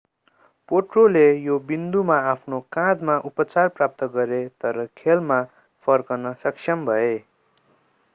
[0.71, 5.41] पोट्रोले यो विन्दुमा आफ्नो काँधमा उपचार प्राप्त गरे तर खेलमा
[5.87, 7.13] फर्कन सक्षम भए